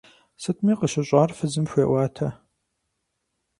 [0.41, 2.27] Сытми къыщыщӀар фызым хуеӀуатэ.